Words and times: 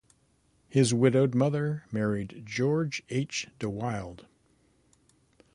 His 0.67 0.95
widowed 0.95 1.35
mother 1.35 1.83
married 1.91 2.41
George 2.43 3.03
H. 3.09 3.49
DeWilde. 3.59 4.25